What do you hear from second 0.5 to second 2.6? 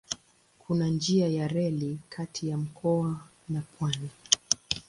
Kuna njia ya reli kati ya